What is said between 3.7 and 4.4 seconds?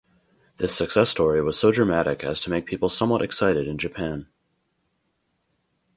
Japan.